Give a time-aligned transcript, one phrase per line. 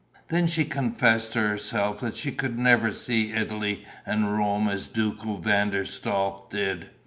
[0.29, 5.35] Then she confessed to herself that she could never see Italy and Rome as Duco
[5.35, 6.89] van der Staal did.